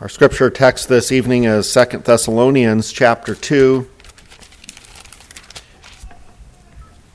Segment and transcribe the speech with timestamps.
[0.00, 3.86] Our scripture text this evening is 2 Thessalonians chapter 2.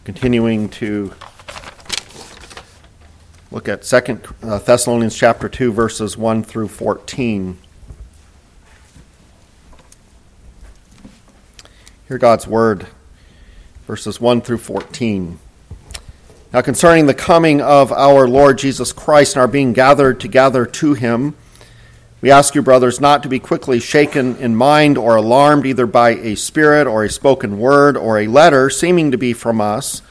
[0.04, 1.11] Continuing to
[3.49, 7.57] look at 2 uh, Thessalonians chapter 2 verses 1 through 14.
[12.07, 12.86] Hear God's word,
[13.88, 15.39] verses 1 through 14.
[16.54, 20.93] Now, concerning the coming of our Lord Jesus Christ and our being gathered together to
[20.93, 21.33] him,
[22.26, 26.16] we ask you, brothers, not to be quickly shaken in mind or alarmed either by
[26.16, 30.02] a spirit or a spoken word or a letter seeming to be from us,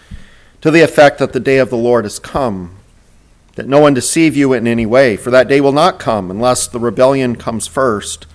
[0.61, 2.77] to the effect that the day of the Lord is come.
[3.57, 6.69] That no one deceive you in any way, for that day will not come unless
[6.69, 8.29] the rebellion comes first.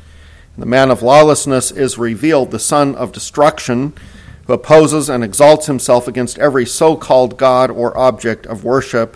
[0.55, 3.93] And the man of lawlessness is revealed, the son of destruction,
[4.45, 9.15] who opposes and exalts himself against every so called God or object of worship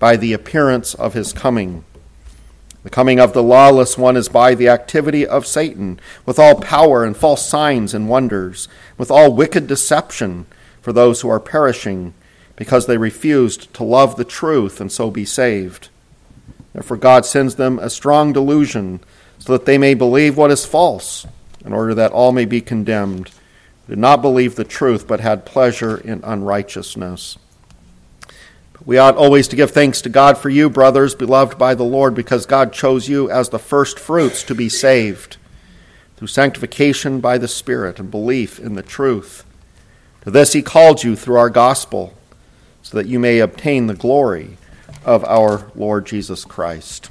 [0.00, 1.84] by the appearance of his coming.
[2.82, 7.04] The coming of the lawless one is by the activity of Satan, with all power
[7.04, 10.46] and false signs and wonders, with all wicked deception
[10.80, 12.14] for those who are perishing,
[12.56, 15.90] because they refused to love the truth and so be saved.
[16.72, 19.00] Therefore, God sends them a strong delusion,
[19.38, 21.26] so that they may believe what is false,
[21.64, 23.30] in order that all may be condemned,
[23.88, 27.36] did not believe the truth, but had pleasure in unrighteousness.
[28.86, 32.14] We ought always to give thanks to God for you, brothers, beloved by the Lord,
[32.14, 35.36] because God chose you as the first fruits to be saved
[36.16, 39.44] through sanctification by the Spirit and belief in the truth.
[40.22, 42.14] To this he called you through our gospel,
[42.82, 44.56] so that you may obtain the glory
[45.04, 47.10] of our Lord Jesus Christ.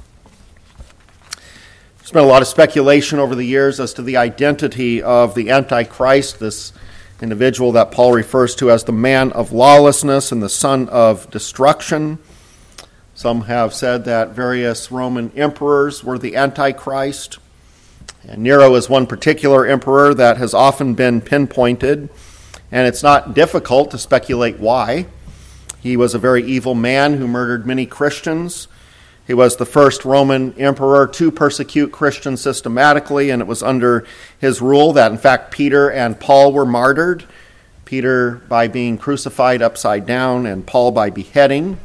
[1.98, 5.50] There's been a lot of speculation over the years as to the identity of the
[5.50, 6.72] Antichrist, this
[7.20, 12.18] individual that Paul refers to as the man of lawlessness and the son of destruction.
[13.14, 17.38] Some have said that various Roman emperors were the Antichrist.
[18.26, 22.08] And Nero is one particular emperor that has often been pinpointed,
[22.70, 25.06] and it's not difficult to speculate why.
[25.80, 28.68] He was a very evil man who murdered many Christians.
[29.30, 34.04] He was the first Roman emperor to persecute Christians systematically, and it was under
[34.40, 37.26] his rule that, in fact, Peter and Paul were martyred.
[37.84, 41.78] Peter by being crucified upside down, and Paul by beheading.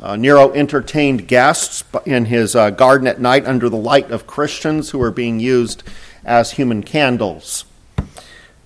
[0.00, 4.90] Uh, Nero entertained guests in his uh, garden at night under the light of Christians
[4.90, 5.84] who were being used
[6.24, 7.66] as human candles.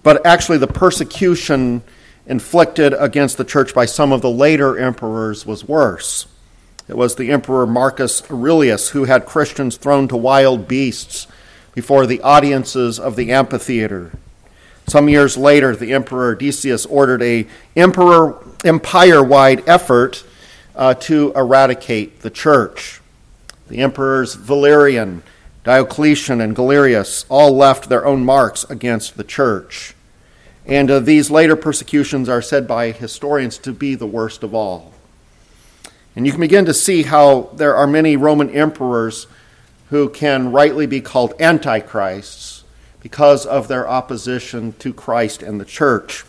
[0.02, 1.82] But actually, the persecution
[2.24, 6.26] inflicted against the church by some of the later emperors was worse.
[6.90, 11.28] It was the Emperor Marcus Aurelius who had Christians thrown to wild beasts
[11.72, 14.10] before the audiences of the amphitheater.
[14.88, 17.46] Some years later, the Emperor Decius ordered a
[17.76, 20.24] emperor empire-wide effort
[20.74, 23.00] uh, to eradicate the church.
[23.68, 25.22] The emperors Valerian,
[25.62, 29.94] Diocletian, and Galerius all left their own marks against the church.
[30.66, 34.92] And uh, these later persecutions are said by historians to be the worst of all.
[36.16, 39.26] And you can begin to see how there are many Roman emperors
[39.90, 42.64] who can rightly be called antichrists
[43.00, 46.24] because of their opposition to Christ and the church.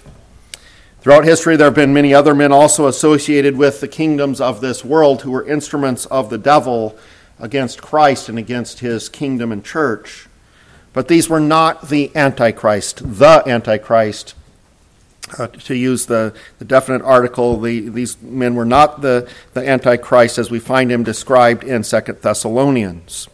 [1.02, 4.86] Throughout history, there have been many other men also associated with the kingdoms of this
[4.86, 6.98] world who were instruments of the devil
[7.40, 10.28] against Christ and against his kingdom and church.
[10.94, 13.02] But these were not the Antichrist.
[13.18, 14.36] The Antichrist
[15.38, 20.38] uh, to use the, the definite article, the, these men were not the, the Antichrist
[20.38, 23.28] as we find him described in Second Thessalonians.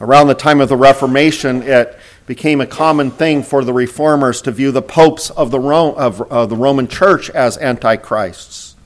[0.00, 4.50] Around the time of the Reformation, it became a common thing for the reformers to
[4.50, 8.76] view the popes of the, Ro- of, uh, the Roman Church as antichrists.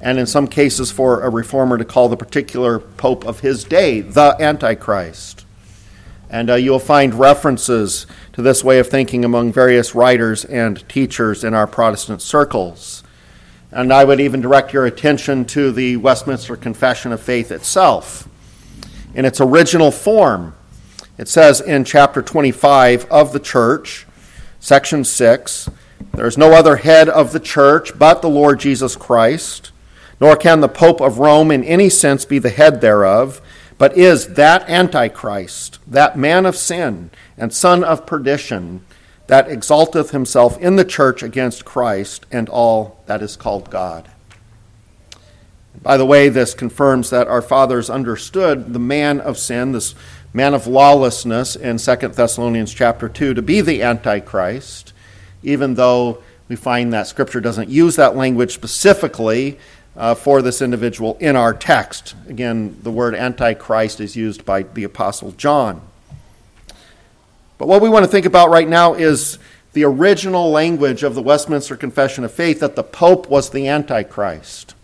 [0.00, 4.00] And in some cases, for a reformer to call the particular pope of his day
[4.00, 5.46] the Antichrist.
[6.28, 11.44] And uh, you'll find references to this way of thinking among various writers and teachers
[11.44, 13.02] in our Protestant circles.
[13.70, 18.28] And I would even direct your attention to the Westminster Confession of Faith itself.
[19.14, 20.54] In its original form,
[21.18, 24.06] it says in chapter 25 of the church,
[24.60, 25.68] section 6,
[26.14, 29.72] there is no other head of the church but the Lord Jesus Christ,
[30.20, 33.40] nor can the Pope of Rome in any sense be the head thereof
[33.82, 38.84] but is that Antichrist, that man of sin and son of perdition,
[39.26, 44.08] that exalteth himself in the church against Christ and all that is called God.
[45.82, 49.96] By the way, this confirms that our fathers understood the man of sin, this
[50.32, 54.92] man of lawlessness in 2 Thessalonians chapter 2 to be the Antichrist,
[55.42, 59.58] even though we find that Scripture doesn't use that language specifically
[59.96, 62.14] uh, for this individual in our text.
[62.28, 65.82] Again, the word Antichrist is used by the Apostle John.
[67.58, 69.38] But what we want to think about right now is
[69.72, 74.74] the original language of the Westminster Confession of Faith that the Pope was the Antichrist.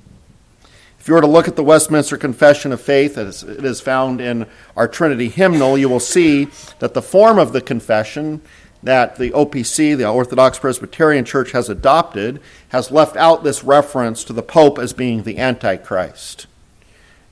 [0.98, 4.20] If you were to look at the Westminster Confession of Faith, as it is found
[4.20, 4.46] in
[4.76, 6.48] our Trinity hymnal, you will see
[6.80, 8.42] that the form of the confession
[8.82, 14.32] that the OPC, the Orthodox Presbyterian Church, has adopted has left out this reference to
[14.32, 16.46] the Pope as being the Antichrist.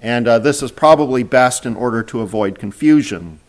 [0.01, 3.41] And uh, this is probably best in order to avoid confusion.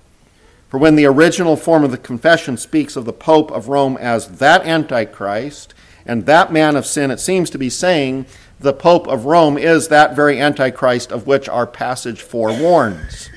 [0.70, 4.40] For when the original form of the confession speaks of the Pope of Rome as
[4.40, 5.74] that Antichrist
[6.06, 8.26] and that man of sin, it seems to be saying
[8.60, 13.30] the Pope of Rome is that very Antichrist of which our passage forewarns.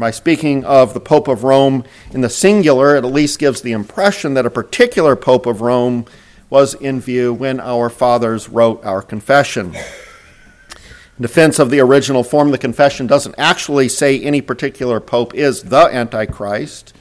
[0.00, 3.72] By speaking of the Pope of Rome in the singular, it at least gives the
[3.72, 6.06] impression that a particular Pope of Rome
[6.48, 12.50] was in view when our fathers wrote our confession In defense of the original form,
[12.50, 16.94] the confession doesn't actually say any particular pope is the Antichrist.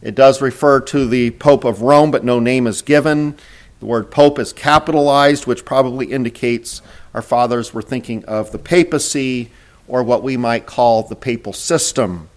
[0.00, 3.36] It does refer to the Pope of Rome, but no name is given.
[3.80, 6.80] The word pope is capitalized, which probably indicates
[7.12, 9.50] our fathers were thinking of the papacy
[9.90, 12.28] or what we might call the papal system.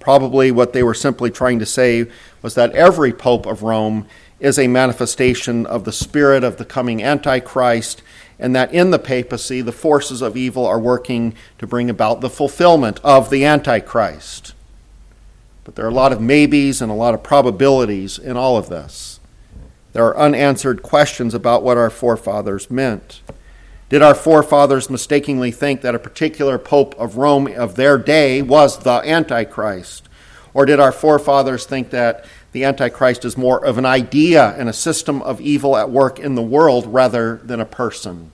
[0.00, 2.06] Probably what they were simply trying to say
[2.42, 4.06] was that every Pope of Rome
[4.40, 8.02] is a manifestation of the spirit of the coming Antichrist
[8.38, 12.28] and that in the papacy, the forces of evil are working to bring about the
[12.28, 14.54] fulfillment of the Antichrist.
[15.62, 18.68] But there are a lot of maybes and a lot of probabilities in all of
[18.68, 19.20] this.
[19.92, 23.22] There are unanswered questions about what our forefathers meant.
[23.88, 28.78] Did our forefathers mistakenly think that a particular pope of Rome of their day was
[28.78, 30.08] the Antichrist?
[30.52, 34.72] Or did our forefathers think that the Antichrist is more of an idea and a
[34.72, 38.30] system of evil at work in the world rather than a person.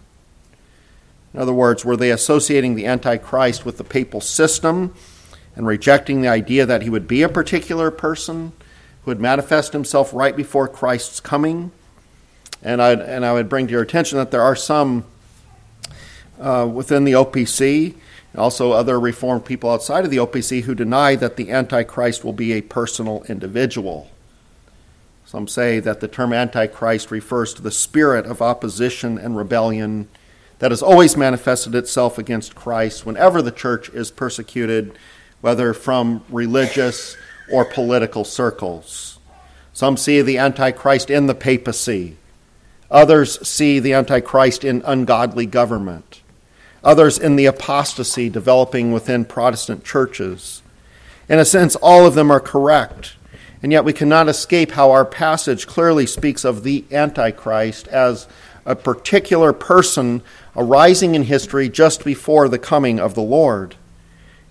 [1.32, 4.94] In other words, were they associating the Antichrist with the papal system
[5.56, 8.52] and rejecting the idea that he would be a particular person
[9.04, 11.72] who would manifest himself right before Christ's coming?
[12.62, 15.06] And, i and I would bring to your attention that there are some
[16.40, 17.94] uh, within the OPC
[18.36, 22.52] also other Reformed people outside of the OPC who deny that the Antichrist will be
[22.52, 24.10] a personal individual.
[25.26, 30.08] Some say that the term Antichrist refers to the spirit of opposition and rebellion
[30.58, 34.96] that has always manifested itself against Christ whenever the church is persecuted,
[35.40, 37.16] whether from religious
[37.50, 39.18] or political circles.
[39.72, 42.16] Some see the Antichrist in the papacy.
[42.90, 46.19] Others see the Antichrist in ungodly government
[46.82, 50.62] others in the apostasy developing within Protestant churches.
[51.28, 53.16] In a sense, all of them are correct,
[53.62, 58.26] and yet we cannot escape how our passage clearly speaks of the Antichrist as
[58.64, 60.22] a particular person
[60.56, 63.76] arising in history just before the coming of the Lord.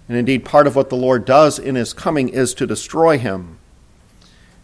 [0.08, 3.60] And indeed, part of what the Lord does in his coming is to destroy him.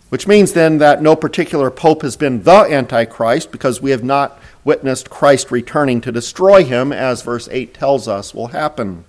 [0.09, 4.39] Which means then that no particular pope has been the Antichrist because we have not
[4.65, 9.05] witnessed Christ returning to destroy him, as verse 8 tells us will happen.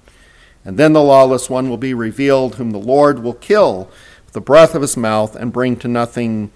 [0.65, 3.91] And then the lawless one will be revealed, whom the Lord will kill
[4.25, 6.53] with the breath of his mouth and bring to nothing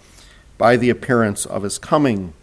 [0.58, 2.34] by the appearance of his coming.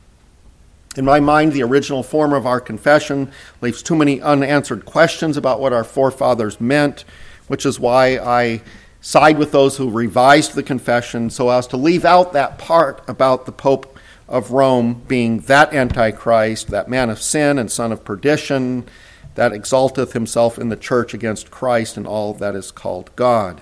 [0.97, 5.61] In my mind, the original form of our confession leaves too many unanswered questions about
[5.61, 7.05] what our forefathers meant,
[7.47, 8.61] which is why I
[8.99, 13.45] side with those who revised the confession so as to leave out that part about
[13.45, 13.96] the Pope
[14.27, 18.87] of Rome being that Antichrist, that man of sin and son of perdition,
[19.35, 23.61] that exalteth himself in the church against Christ and all that is called God.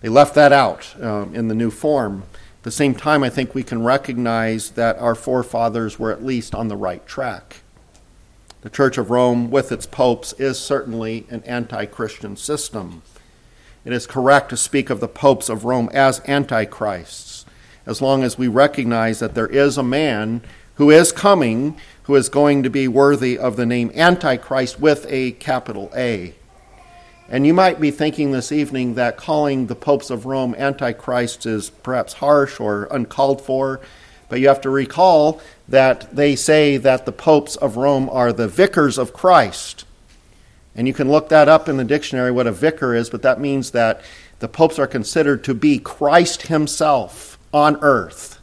[0.00, 2.24] They left that out um, in the new form.
[2.58, 6.54] At the same time, I think we can recognize that our forefathers were at least
[6.54, 7.62] on the right track.
[8.62, 13.02] The Church of Rome, with its popes, is certainly an anti Christian system.
[13.84, 17.23] It is correct to speak of the popes of Rome as antichrists
[17.86, 20.40] as long as we recognize that there is a man
[20.74, 25.32] who is coming who is going to be worthy of the name Antichrist with a
[25.32, 26.34] capital A.
[27.28, 31.70] And you might be thinking this evening that calling the popes of Rome Antichrist is
[31.70, 33.80] perhaps harsh or uncalled for,
[34.28, 38.48] but you have to recall that they say that the popes of Rome are the
[38.48, 39.86] vicars of Christ.
[40.76, 43.40] And you can look that up in the dictionary what a vicar is, but that
[43.40, 44.02] means that
[44.40, 48.40] the popes are considered to be Christ himself on earth.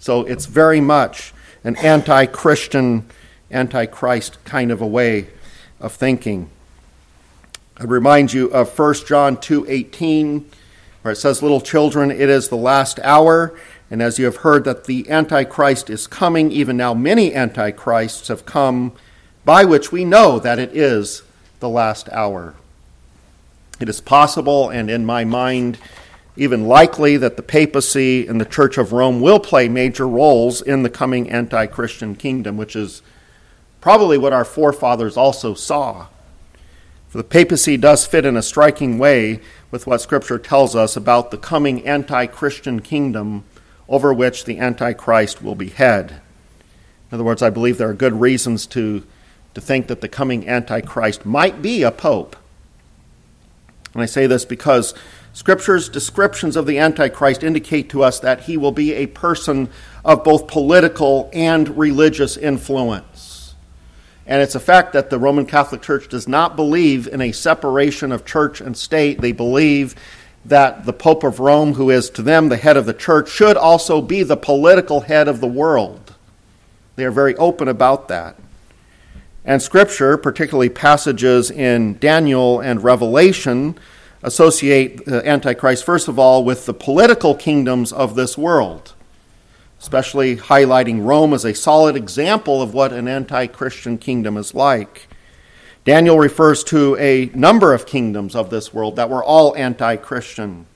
[0.00, 3.06] So it's very much an anti Christian,
[3.50, 5.28] anti Christ kind of a way
[5.78, 6.50] of thinking.
[7.78, 10.44] I remind you of 1 John 2:18
[11.02, 13.54] where it says little children it is the last hour
[13.90, 18.44] and as you have heard that the antichrist is coming even now many antichrists have
[18.44, 18.92] come
[19.46, 21.22] by which we know that it is
[21.60, 22.54] the last hour.
[23.80, 25.78] It is possible and in my mind
[26.36, 30.82] even likely that the papacy and the Church of Rome will play major roles in
[30.82, 33.02] the coming anti Christian kingdom, which is
[33.80, 36.06] probably what our forefathers also saw.
[37.08, 41.30] For the papacy does fit in a striking way with what Scripture tells us about
[41.30, 43.44] the coming anti Christian kingdom
[43.88, 46.22] over which the Antichrist will be head.
[47.10, 49.04] In other words, I believe there are good reasons to,
[49.54, 52.36] to think that the coming Antichrist might be a pope.
[53.92, 54.94] And I say this because
[55.32, 59.68] Scripture's descriptions of the Antichrist indicate to us that he will be a person
[60.04, 63.54] of both political and religious influence.
[64.26, 68.12] And it's a fact that the Roman Catholic Church does not believe in a separation
[68.12, 69.20] of church and state.
[69.20, 69.94] They believe
[70.44, 73.56] that the Pope of Rome, who is to them the head of the church, should
[73.56, 76.14] also be the political head of the world.
[76.96, 78.36] They are very open about that.
[79.44, 83.78] And Scripture, particularly passages in Daniel and Revelation,
[84.22, 88.94] associate the Antichrist, first of all, with the political kingdoms of this world
[89.80, 95.08] especially highlighting Rome as a solid example of what an anti Christian kingdom is like.
[95.84, 100.66] Daniel refers to a number of kingdoms of this world that were all anti Christian.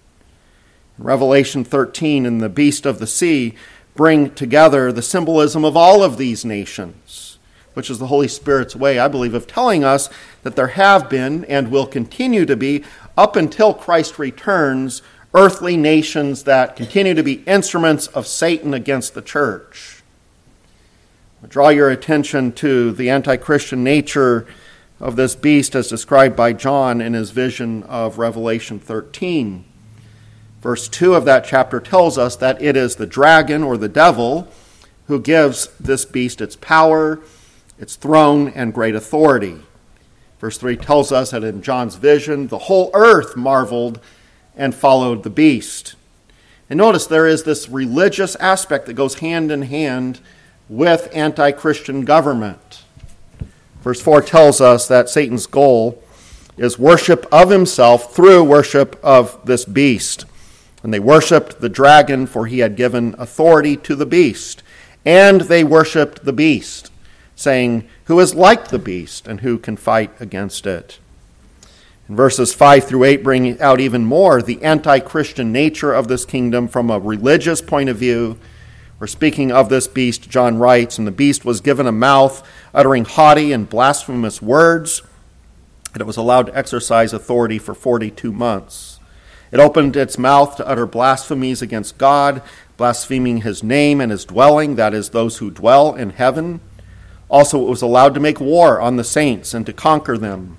[0.96, 3.54] Revelation 13 and the beast of the sea
[3.94, 7.38] bring together the symbolism of all of these nations,
[7.74, 10.08] which is the Holy Spirit's way, I believe, of telling us
[10.44, 12.84] that there have been and will continue to be,
[13.16, 15.02] up until Christ returns,
[15.32, 20.02] earthly nations that continue to be instruments of Satan against the church.
[21.42, 24.46] I draw your attention to the anti Christian nature
[25.00, 29.64] of this beast as described by John in his vision of Revelation 13.
[30.62, 34.48] Verse 2 of that chapter tells us that it is the dragon or the devil
[35.08, 37.20] who gives this beast its power,
[37.78, 39.58] its throne, and great authority.
[40.44, 43.98] Verse 3 tells us that in John's vision, the whole earth marveled
[44.54, 45.94] and followed the beast.
[46.68, 50.20] And notice there is this religious aspect that goes hand in hand
[50.68, 52.82] with anti Christian government.
[53.80, 56.02] Verse 4 tells us that Satan's goal
[56.58, 60.26] is worship of himself through worship of this beast.
[60.82, 64.62] And they worshiped the dragon, for he had given authority to the beast.
[65.06, 66.92] And they worshiped the beast,
[67.34, 70.98] saying, Who is like the beast, and who can fight against it?
[72.06, 76.26] And verses 5 through 8 bring out even more the anti Christian nature of this
[76.26, 78.38] kingdom from a religious point of view.
[79.00, 83.06] We're speaking of this beast, John writes, and the beast was given a mouth uttering
[83.06, 85.02] haughty and blasphemous words,
[85.92, 89.00] and it was allowed to exercise authority for 42 months.
[89.50, 92.42] It opened its mouth to utter blasphemies against God,
[92.76, 96.60] blaspheming his name and his dwelling, that is, those who dwell in heaven.
[97.34, 100.56] Also, it was allowed to make war on the saints and to conquer them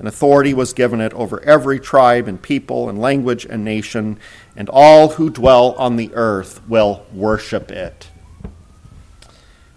[0.00, 4.18] and authority was given it over every tribe and people and language and nation,
[4.56, 8.08] and all who dwell on the earth will worship it.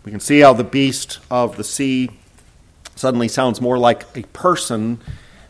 [0.06, 2.10] We can see how the beast of the sea
[2.96, 5.02] suddenly sounds more like a person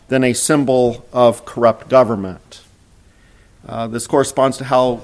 [0.07, 2.63] than a symbol of corrupt government.
[3.67, 5.03] Uh, this corresponds to how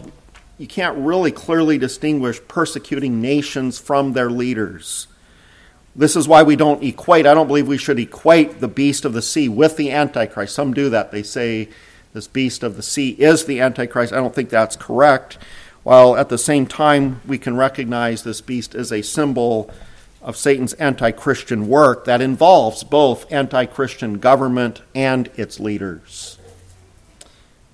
[0.58, 5.06] you can't really clearly distinguish persecuting nations from their leaders.
[6.00, 9.12] This is why we don't equate, I don't believe we should equate the beast of
[9.12, 10.56] the sea with the Antichrist.
[10.56, 11.12] Some do that.
[11.12, 11.68] They say
[12.14, 14.14] this beast of the sea is the Antichrist.
[14.14, 15.38] I don't think that's correct.
[15.84, 19.70] While at the same time, we can recognize this beast is a symbol
[20.22, 26.40] of Satan's anti Christian work that involves both anti Christian government and its leaders.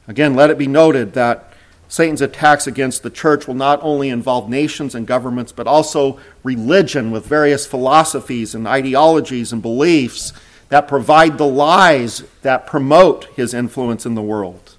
[0.08, 1.53] Again, let it be noted that
[1.88, 7.12] Satan's attacks against the church will not only involve nations and governments, but also religion
[7.12, 10.34] with various philosophies and ideologies and beliefs
[10.70, 14.75] that provide the lies that promote his influence in the world.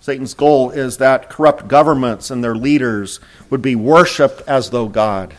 [0.00, 5.34] Satan's goal is that corrupt governments and their leaders would be worshiped as though God.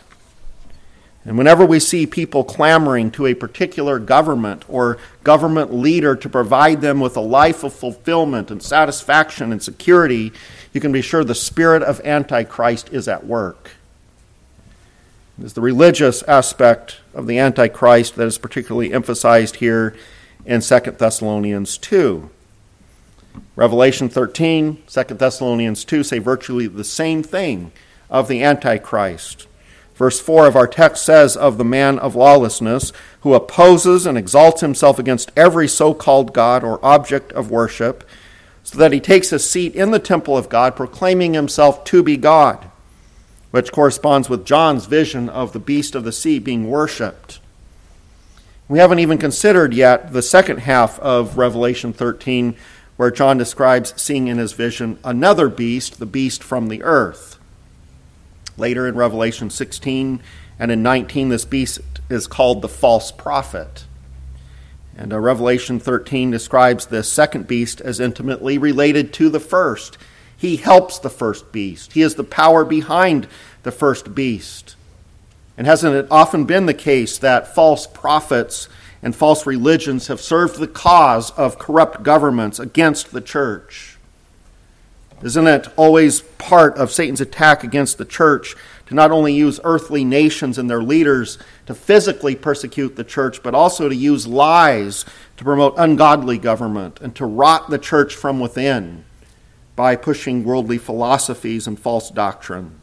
[1.26, 6.82] And whenever we see people clamoring to a particular government or government leader to provide
[6.82, 10.32] them with a life of fulfillment and satisfaction and security,
[10.72, 13.72] you can be sure the spirit of Antichrist is at work.
[15.40, 19.96] It is the religious aspect of the Antichrist that is particularly emphasized here
[20.46, 22.30] in 2 Thessalonians 2.
[23.56, 27.72] Revelation 13, 2 Thessalonians 2 say virtually the same thing
[28.12, 29.48] of the Antichrist.
[29.96, 34.62] Verse 4 of our text says of the man of lawlessness who opposes and exalts
[34.62, 38.04] himself against every so called God or object of worship,
[38.62, 42.18] so that he takes a seat in the temple of God, proclaiming himself to be
[42.18, 42.70] God,
[43.52, 47.40] which corresponds with John's vision of the beast of the sea being worshiped.
[48.68, 52.56] We haven't even considered yet the second half of Revelation 13,
[52.98, 57.35] where John describes seeing in his vision another beast, the beast from the earth.
[58.58, 60.22] Later in Revelation 16
[60.60, 63.86] and in 19, this beast is called the false prophet.
[64.98, 69.98] And uh, Revelation 13 describes the second beast as intimately related to the first.
[70.38, 73.28] He helps the first beast, he is the power behind
[73.64, 74.76] the first beast.
[75.58, 78.68] And hasn't it often been the case that false prophets
[79.02, 83.95] and false religions have served the cause of corrupt governments against the church?
[85.26, 88.56] Isn't it always part of Satan's attack against the church
[88.86, 93.56] to not only use earthly nations and their leaders to physically persecute the church, but
[93.56, 95.04] also to use lies
[95.38, 99.04] to promote ungodly government and to rot the church from within
[99.76, 102.80] by pushing worldly philosophies and false doctrine?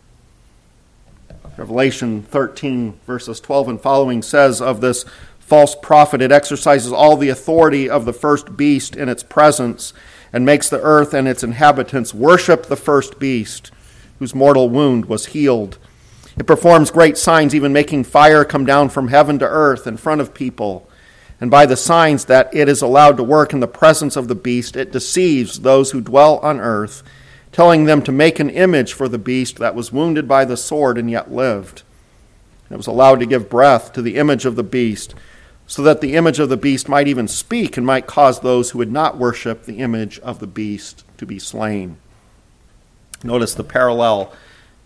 [1.56, 5.04] Revelation 13, verses 12 and following says of this
[5.38, 9.92] false prophet, it exercises all the authority of the first beast in its presence
[10.32, 13.70] and makes the earth and its inhabitants worship the first beast,
[14.18, 15.78] whose mortal wound was healed.
[16.38, 20.20] It performs great signs, even making fire come down from heaven to earth in front
[20.20, 20.88] of people.
[21.40, 24.34] And by the signs that it is allowed to work in the presence of the
[24.34, 27.02] beast, it deceives those who dwell on earth,
[27.50, 30.96] telling them to make an image for the beast that was wounded by the sword
[30.96, 31.82] and yet lived.
[32.70, 35.14] It was allowed to give breath to the image of the beast
[35.72, 38.78] so that the image of the beast might even speak and might cause those who
[38.78, 41.96] would not worship the image of the beast to be slain.
[43.24, 44.34] Notice the parallel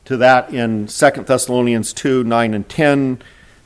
[0.05, 3.21] to that in 2 Thessalonians 2 9 and 10.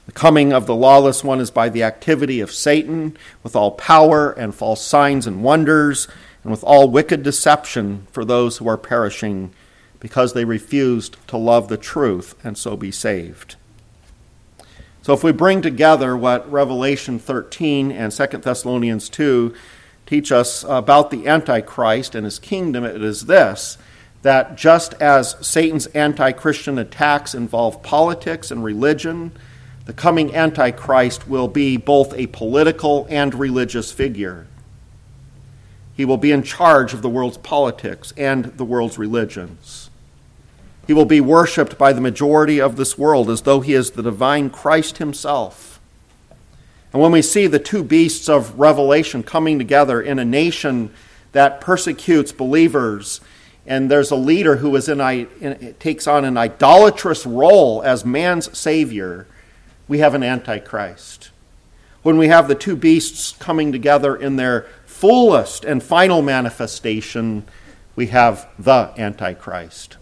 [0.06, 4.33] The coming of the lawless one is by the activity of Satan, with all power
[4.33, 6.09] and false signs and wonders,
[6.42, 9.52] and with all wicked deception for those who are perishing,
[9.98, 13.56] because they refused to love the truth and so be saved.
[15.02, 19.54] So if we bring together what Revelation 13 and 2 Thessalonians 2
[20.04, 23.78] teach us about the Antichrist and his kingdom, it is this
[24.22, 29.32] that just as Satan's anti Christian attacks involve politics and religion,
[29.86, 34.46] the coming Antichrist will be both a political and religious figure.
[35.96, 39.79] He will be in charge of the world's politics and the world's religions.
[40.90, 44.03] He will be worshiped by the majority of this world as though he is the
[44.03, 45.79] divine Christ himself.
[46.92, 50.92] And when we see the two beasts of Revelation coming together in a nation
[51.31, 53.20] that persecutes believers,
[53.68, 58.59] and there's a leader who is in, in, takes on an idolatrous role as man's
[58.59, 59.29] savior,
[59.87, 61.31] we have an antichrist.
[62.03, 67.44] When we have the two beasts coming together in their fullest and final manifestation,
[67.94, 69.98] we have the antichrist.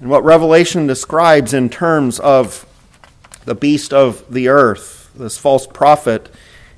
[0.00, 2.66] And what Revelation describes in terms of
[3.44, 6.30] the beast of the earth, this false prophet,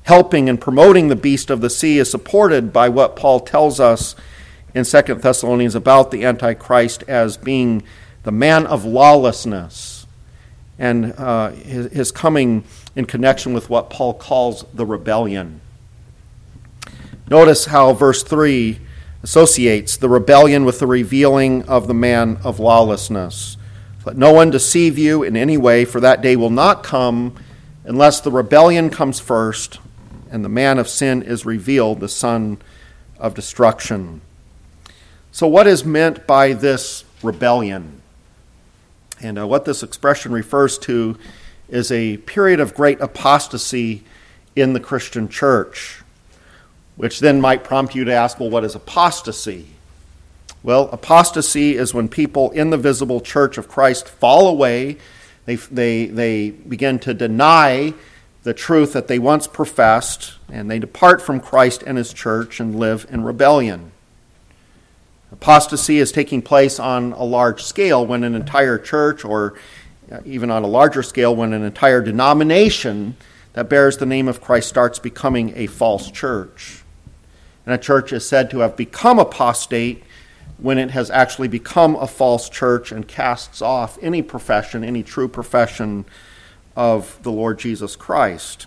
[0.02, 4.16] helping and promoting the beast of the sea, is supported by what Paul tells us
[4.74, 7.84] in 2 Thessalonians about the Antichrist as being
[8.24, 10.06] the man of lawlessness
[10.78, 12.64] and uh, his, his coming
[12.96, 15.60] in connection with what Paul calls the rebellion.
[17.28, 18.80] Notice how verse 3
[19.22, 23.56] associates the rebellion with the revealing of the man of lawlessness.
[24.04, 27.36] Let no one deceive you in any way, for that day will not come
[27.84, 29.78] unless the rebellion comes first
[30.30, 32.58] and the man of sin is revealed, the son
[33.18, 34.22] of destruction.
[35.30, 38.00] So, what is meant by this rebellion?
[39.20, 41.16] And uh, what this expression refers to
[41.68, 44.02] is a period of great apostasy
[44.56, 46.02] in the Christian church
[46.96, 49.66] which then might prompt you to ask, well, what is apostasy?
[50.62, 54.98] Well, apostasy is when people in the visible church of Christ fall away,
[55.44, 57.94] they, they, they begin to deny
[58.44, 62.76] the truth that they once professed, and they depart from Christ and his church and
[62.76, 63.92] live in rebellion.
[65.32, 69.54] Apostasy is taking place on a large scale when an entire church, or
[70.24, 73.16] even on a larger scale, when an entire denomination
[73.54, 76.81] that bears the name of Christ starts becoming a false church
[77.64, 80.02] and a church is said to have become apostate
[80.58, 85.28] when it has actually become a false church and casts off any profession, any true
[85.28, 86.04] profession
[86.76, 88.66] of the Lord Jesus Christ.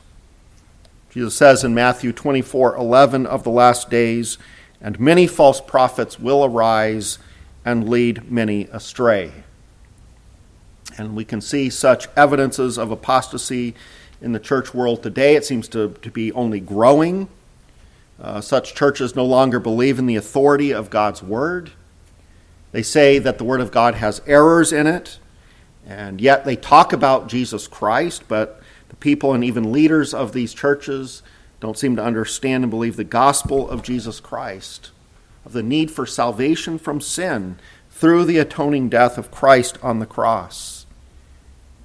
[1.10, 4.38] Jesus says in Matthew 24 11 of the last days,
[4.82, 7.18] and many false prophets will arise
[7.64, 9.32] and lead many astray.
[10.98, 13.74] And we can see such evidences of apostasy
[14.22, 15.36] in the church world today.
[15.36, 17.28] It seems to, to be only growing.
[18.20, 21.72] Uh, such churches no longer believe in the authority of God's word.
[22.72, 25.20] They say that the Word of God has errors in it,
[25.86, 30.54] and yet they talk about Jesus Christ, but the people and even leaders of these
[30.54, 31.24] churches
[31.60, 34.92] don't seem to understand and believe the gospel of Jesus Christ,
[35.46, 37.60] of the need for salvation from sin
[37.92, 40.86] through the atoning death of Christ on the cross.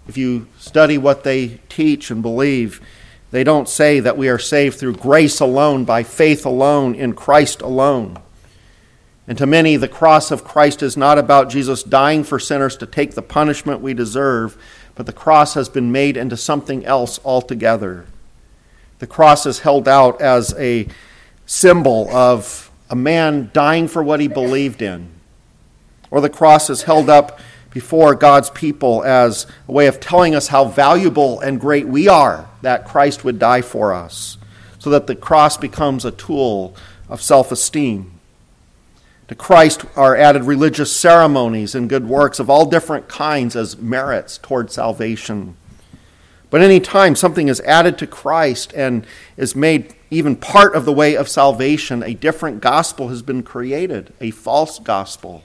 [0.09, 2.81] If you study what they teach and believe,
[3.31, 7.63] they don't say that we are saved through grace alone, by faith alone, in Christ
[7.63, 8.19] alone.
[9.29, 12.87] And to many, the cross of Christ is not about Jesus dying for sinners to
[12.87, 14.61] take the punishment we deserve,
[14.97, 18.07] but the cross has been made into something else altogether.
[18.99, 20.89] The cross is held out as a
[21.47, 25.09] symbol of a man dying for what he believed in.
[26.11, 27.39] Or the cross is held up
[27.71, 32.49] before God's people as a way of telling us how valuable and great we are
[32.63, 34.37] that Christ would die for us,
[34.79, 36.75] so that the cross becomes a tool
[37.09, 38.13] of self esteem.
[39.29, 44.39] To Christ are added religious ceremonies and good works of all different kinds as merits
[44.39, 45.57] toward salvation.
[46.51, 49.07] But any time something is added to Christ and
[49.37, 54.13] is made even part of the way of salvation, a different gospel has been created,
[54.21, 55.45] a false gospel.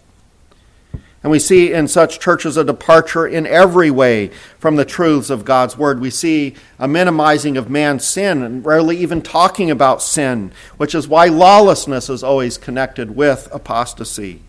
[1.26, 4.28] And we see in such churches a departure in every way
[4.60, 6.00] from the truths of God's Word.
[6.00, 11.08] We see a minimizing of man's sin and rarely even talking about sin, which is
[11.08, 14.42] why lawlessness is always connected with apostasy.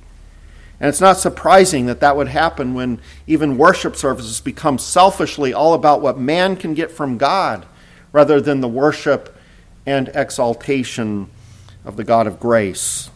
[0.78, 5.72] And it's not surprising that that would happen when even worship services become selfishly all
[5.72, 7.64] about what man can get from God
[8.12, 9.34] rather than the worship
[9.86, 11.30] and exaltation
[11.86, 13.08] of the God of grace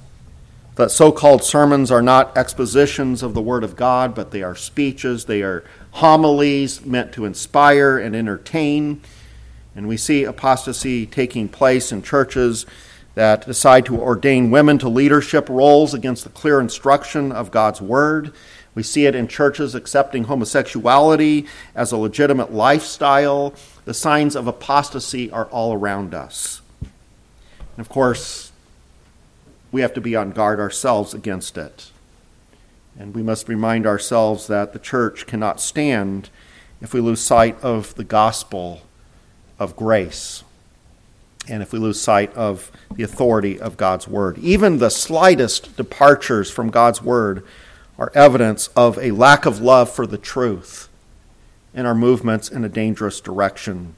[0.81, 4.55] that so called sermons are not expositions of the Word of God, but they are
[4.57, 9.01] speeches, they are homilies meant to inspire and entertain.
[9.77, 12.67] And we see apostasy taking place in churches
[13.15, 18.33] that decide to ordain women to leadership roles against the clear instruction of God's Word.
[18.75, 23.53] We see it in churches accepting homosexuality as a legitimate lifestyle.
[23.85, 26.63] The signs of apostasy are all around us.
[26.81, 28.50] And of course,
[29.73, 31.91] we have to be on guard ourselves against it.
[32.99, 36.29] And we must remind ourselves that the church cannot stand
[36.81, 38.83] if we lose sight of the gospel
[39.59, 40.45] of grace
[41.49, 44.39] and if we lose sight of the authority of God's word.
[44.39, 47.45] Even the slightest departures from God's word
[47.99, 50.89] are evidence of a lack of love for the truth
[51.75, 53.95] and our movements in a dangerous direction.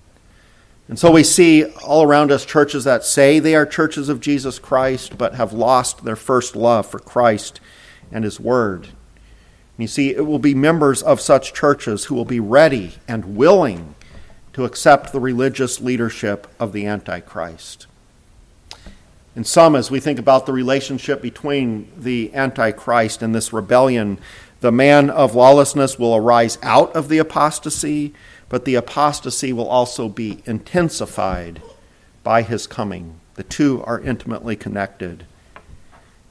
[0.93, 4.59] And so we see all around us churches that say they are churches of Jesus
[4.59, 7.63] Christ, but have lost their first love for Christ
[8.11, 8.89] and His Word.
[8.89, 13.39] And you see, it will be members of such churches who will be ready and
[13.39, 13.95] willing
[14.53, 17.87] to accept the religious leadership of the Antichrist.
[19.35, 24.19] In some, as we think about the relationship between the Antichrist and this rebellion,
[24.61, 28.13] the man of lawlessness will arise out of the apostasy,
[28.53, 31.63] but the apostasy will also be intensified
[32.23, 33.19] by his coming.
[33.37, 35.25] The two are intimately connected.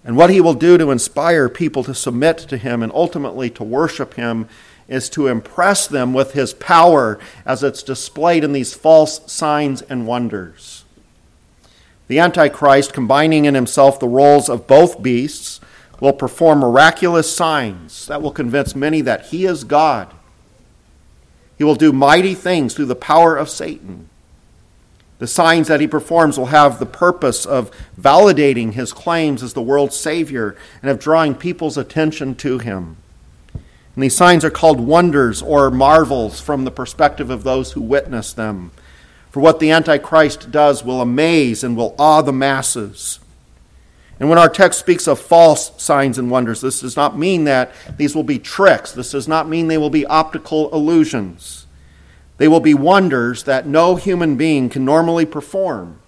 [0.05, 3.63] And what he will do to inspire people to submit to him and ultimately to
[3.63, 4.47] worship him
[4.87, 10.05] is to impress them with his power as it's displayed in these false signs and
[10.05, 10.85] wonders.
[12.07, 15.59] The Antichrist, combining in himself the roles of both beasts,
[15.99, 20.13] will perform miraculous signs that will convince many that he is God
[21.61, 24.09] he will do mighty things through the power of Satan.
[25.19, 27.69] The signs that he performs will have the purpose of
[28.01, 32.97] validating his claims as the world's Savior and of drawing people's attention to him.
[33.53, 38.33] And these signs are called wonders or marvels from the perspective of those who witness
[38.33, 38.71] them.
[39.29, 43.19] For what the Antichrist does will amaze and will awe the masses.
[44.21, 47.71] And when our text speaks of false signs and wonders, this does not mean that
[47.97, 48.91] these will be tricks.
[48.91, 51.65] This does not mean they will be optical illusions.
[52.37, 55.99] They will be wonders that no human being can normally perform.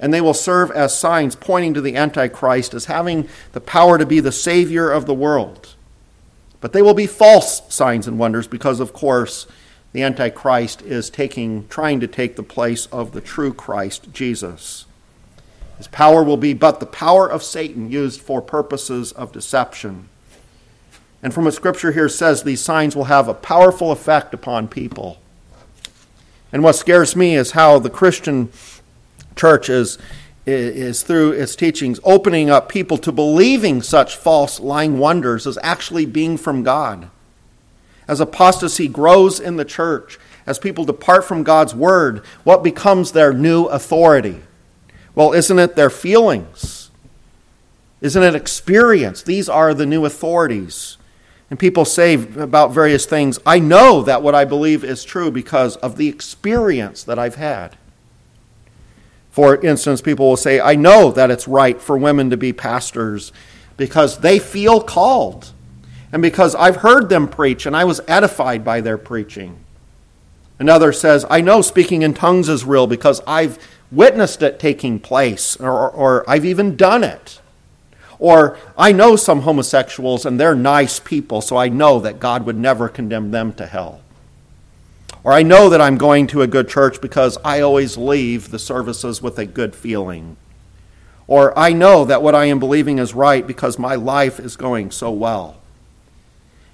[0.00, 4.04] And they will serve as signs pointing to the Antichrist as having the power to
[4.04, 5.76] be the Savior of the world.
[6.60, 9.46] But they will be false signs and wonders because, of course,
[9.92, 14.86] the Antichrist is taking, trying to take the place of the true Christ, Jesus.
[15.78, 20.08] His power will be but the power of Satan used for purposes of deception.
[21.22, 25.18] And from what Scripture here says, these signs will have a powerful effect upon people.
[26.52, 28.50] And what scares me is how the Christian
[29.36, 29.98] church is,
[30.44, 36.06] is through its teachings opening up people to believing such false lying wonders as actually
[36.06, 37.08] being from God.
[38.08, 43.32] As apostasy grows in the church, as people depart from God's word, what becomes their
[43.32, 44.42] new authority?
[45.14, 46.90] Well, isn't it their feelings?
[48.00, 49.22] Isn't it experience?
[49.22, 50.96] These are the new authorities.
[51.50, 55.76] And people say about various things, I know that what I believe is true because
[55.76, 57.76] of the experience that I've had.
[59.30, 63.32] For instance, people will say, I know that it's right for women to be pastors
[63.76, 65.52] because they feel called
[66.12, 69.58] and because I've heard them preach and I was edified by their preaching.
[70.58, 73.58] Another says, I know speaking in tongues is real because I've
[73.92, 77.40] witnessed it taking place, or, or I've even done it.
[78.18, 82.56] Or I know some homosexuals and they're nice people, so I know that God would
[82.56, 84.00] never condemn them to hell.
[85.24, 88.58] Or I know that I'm going to a good church because I always leave the
[88.58, 90.36] services with a good feeling.
[91.26, 94.90] Or I know that what I am believing is right because my life is going
[94.90, 95.58] so well.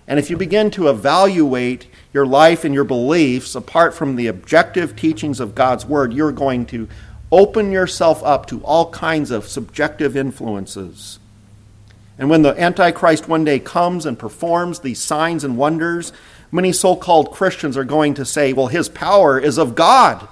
[0.07, 4.97] And if you begin to evaluate your life and your beliefs apart from the objective
[4.97, 6.89] teachings of God's Word, you're going to
[7.31, 11.19] open yourself up to all kinds of subjective influences.
[12.19, 16.13] And when the Antichrist one day comes and performs these signs and wonders,
[16.51, 20.27] many so called Christians are going to say, well, his power is of God.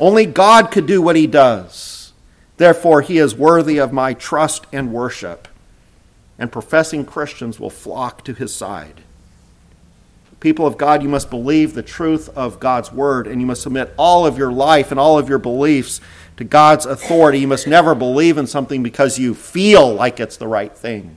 [0.00, 2.12] Only God could do what he does.
[2.56, 5.46] Therefore, he is worthy of my trust and worship.
[6.38, 9.02] And professing Christians will flock to his side.
[10.42, 13.94] People of God, you must believe the truth of God's word, and you must submit
[13.96, 16.00] all of your life and all of your beliefs
[16.36, 17.38] to God's authority.
[17.38, 21.16] You must never believe in something because you feel like it's the right thing.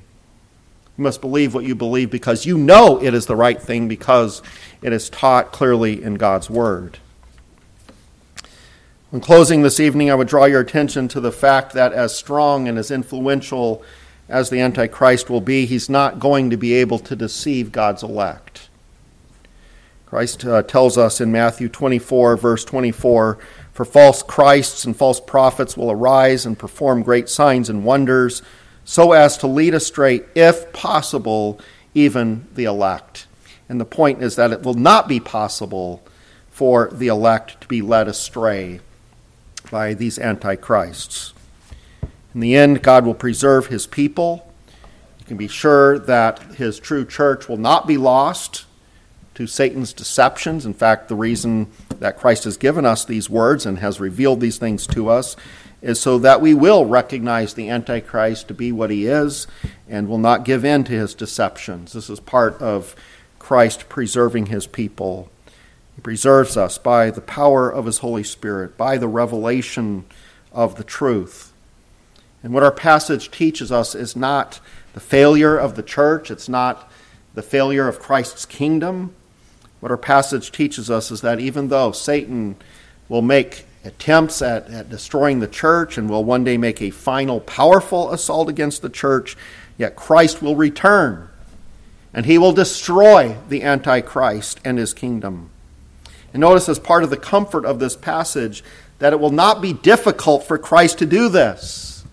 [0.96, 4.44] You must believe what you believe because you know it is the right thing because
[4.84, 7.00] it is taught clearly in God's word.
[9.12, 12.68] In closing this evening, I would draw your attention to the fact that as strong
[12.68, 13.84] and as influential
[14.30, 18.70] as the Antichrist will be, he's not going to be able to deceive God's elect.
[20.16, 23.38] Christ uh, tells us in Matthew 24, verse 24
[23.74, 28.42] For false Christs and false prophets will arise and perform great signs and wonders,
[28.86, 31.60] so as to lead astray, if possible,
[31.94, 33.28] even the elect.
[33.68, 36.02] And the point is that it will not be possible
[36.50, 38.80] for the elect to be led astray
[39.70, 41.34] by these antichrists.
[42.34, 44.50] In the end, God will preserve his people.
[45.20, 48.65] You can be sure that his true church will not be lost
[49.36, 50.66] to Satan's deceptions.
[50.66, 51.68] In fact, the reason
[52.00, 55.36] that Christ has given us these words and has revealed these things to us
[55.82, 59.46] is so that we will recognize the Antichrist to be what he is
[59.88, 61.94] and will not give in to his deceptions.
[61.94, 62.96] This is part of
[63.38, 65.30] Christ preserving his people.
[65.96, 70.06] He preserves us by the power of his Holy Spirit, by the revelation
[70.52, 71.54] of the truth.
[72.42, 74.60] And what our passage teaches us is not
[74.94, 76.92] the failure of the church, it's not
[77.34, 79.14] the failure of Christ's kingdom,
[79.80, 82.56] what our passage teaches us is that even though Satan
[83.10, 87.40] will make attempts at, at destroying the church and will one day make a final
[87.40, 89.38] powerful assault against the church,
[89.78, 91.30] yet Christ will return
[92.16, 95.50] and he will destroy the Antichrist and his kingdom.
[96.34, 98.64] And notice, as part of the comfort of this passage,
[99.00, 102.06] that it will not be difficult for Christ to do this.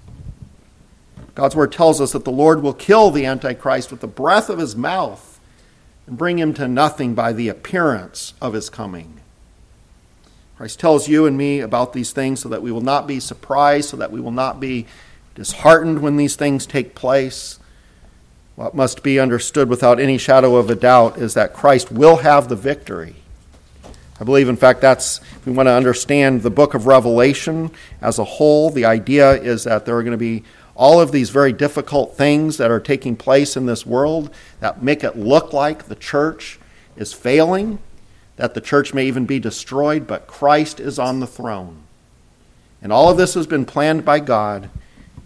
[1.37, 4.59] God's word tells us that the Lord will kill the Antichrist with the breath of
[4.59, 5.32] his mouth
[6.07, 9.21] and bring him to nothing by the appearance of his coming.
[10.57, 13.89] Christ tells you and me about these things so that we will not be surprised,
[13.91, 14.87] so that we will not be
[15.35, 17.59] disheartened when these things take place.
[18.55, 22.49] What must be understood without any shadow of a doubt is that Christ will have
[22.49, 23.17] the victory.
[24.21, 28.21] I believe, in fact, that's, if we want to understand the book of Revelation as
[28.21, 31.53] a whole, the idea is that there are going to be all of these very
[31.53, 34.31] difficult things that are taking place in this world
[34.61, 36.59] that make it look like the church
[36.97, 37.79] is failing,
[38.37, 41.83] that the church may even be destroyed, but Christ is on the throne.
[42.81, 44.71] And all of this has been planned by God,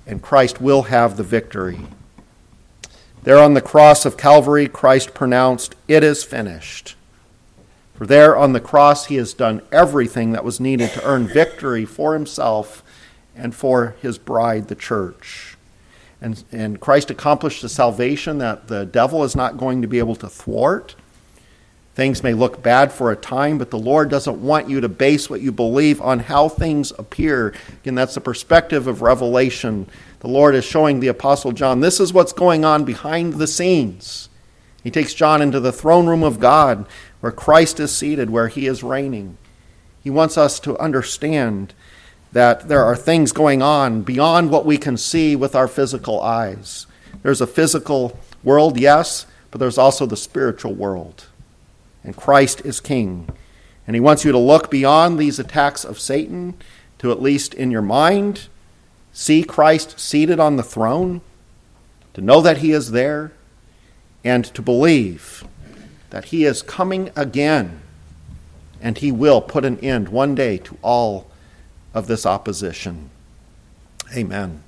[0.07, 1.81] and Christ will have the victory.
[3.23, 6.95] There on the cross of Calvary, Christ pronounced, It is finished.
[7.95, 11.85] For there on the cross, he has done everything that was needed to earn victory
[11.85, 12.85] for himself
[13.37, 15.57] and for his bride, the church.
[16.21, 20.17] And, and Christ accomplished the salvation that the devil is not going to be able
[20.17, 20.95] to thwart.
[21.95, 25.31] Things may look bad for a time, but the Lord doesn't want you to base
[25.31, 27.55] what you believe on how things appear.
[27.83, 29.89] Again, that's the perspective of Revelation.
[30.21, 34.29] The Lord is showing the Apostle John this is what's going on behind the scenes.
[34.83, 36.87] He takes John into the throne room of God
[37.21, 39.37] where Christ is seated, where he is reigning.
[40.03, 41.75] He wants us to understand
[42.37, 46.87] that there are things going on beyond what we can see with our physical eyes.
[47.23, 51.25] There's a physical world, yes, but there's also the spiritual world
[52.05, 53.27] and Christ is king.
[53.87, 56.53] And he wants you to look beyond these attacks of Satan
[56.99, 58.49] to at least in your mind
[59.15, 61.23] see Christ seated on the throne,
[62.13, 63.33] to know that he is there,
[64.23, 65.43] and to believe
[66.11, 67.81] that he is coming again
[68.83, 71.31] and he will put an end one day to all
[71.97, 73.09] of this opposition.
[74.15, 74.63] Amen.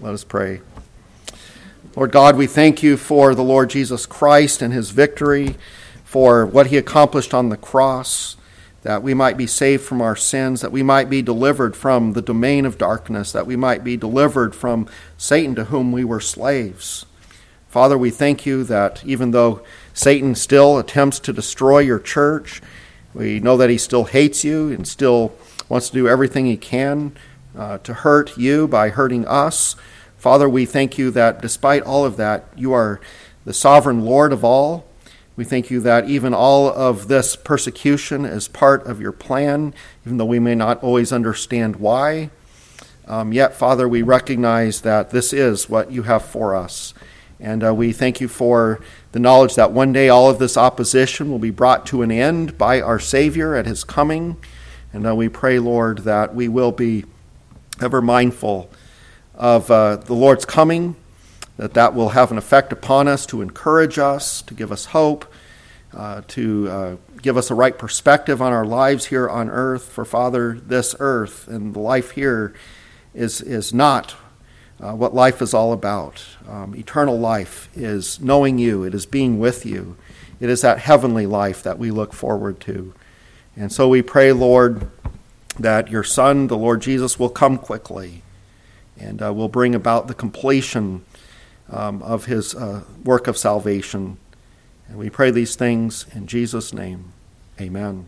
[0.00, 0.62] Let us pray.
[1.94, 5.56] Lord God, we thank you for the Lord Jesus Christ and his victory
[6.04, 8.38] for what he accomplished on the cross,
[8.80, 12.22] that we might be saved from our sins, that we might be delivered from the
[12.22, 17.04] domain of darkness, that we might be delivered from Satan to whom we were slaves.
[17.68, 22.62] Father, we thank you that even though Satan still attempts to destroy your church,
[23.12, 25.34] we know that he still hates you and still
[25.72, 27.16] wants to do everything he can
[27.58, 29.74] uh, to hurt you by hurting us.
[30.16, 33.00] Father, we thank you that despite all of that, you are
[33.44, 34.86] the sovereign Lord of all
[35.34, 39.72] we thank you that even all of this persecution is part of your plan,
[40.04, 42.28] even though we may not always understand why.
[43.08, 46.92] Um, yet, Father, we recognize that this is what you have for us.
[47.40, 48.80] And uh, we thank you for
[49.12, 52.58] the knowledge that one day all of this opposition will be brought to an end
[52.58, 54.36] by our Savior at his coming.
[54.92, 57.04] And uh, we pray, Lord, that we will be
[57.80, 58.70] ever mindful
[59.34, 60.96] of uh, the Lord's coming
[61.56, 65.30] that that will have an effect upon us to encourage us, to give us hope,
[65.94, 69.84] uh, to uh, give us a right perspective on our lives here on earth.
[69.90, 72.54] For Father, this earth and the life here
[73.14, 74.16] is, is not
[74.80, 76.24] uh, what life is all about.
[76.48, 79.96] Um, eternal life is knowing you, it is being with you,
[80.40, 82.94] it is that heavenly life that we look forward to.
[83.56, 84.90] And so we pray, Lord,
[85.58, 88.22] that your Son, the Lord Jesus, will come quickly
[88.98, 91.04] and uh, will bring about the completion
[91.70, 94.18] um, of his uh, work of salvation.
[94.88, 97.12] And we pray these things in Jesus' name.
[97.60, 98.06] Amen.